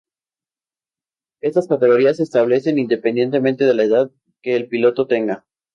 [1.43, 5.45] Estas categorías se establecen independientemente de la edad que el piloto tenga.